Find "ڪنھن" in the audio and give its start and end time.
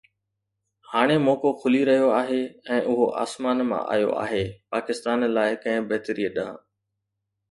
5.63-5.83